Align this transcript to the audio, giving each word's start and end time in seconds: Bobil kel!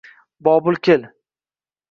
Bobil 0.39 0.75
kel! 0.81 1.11